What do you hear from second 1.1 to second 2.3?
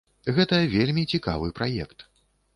цікавы праект.